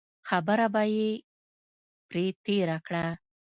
[0.27, 1.09] خبره به یې
[2.09, 3.05] پرې تېره کړه.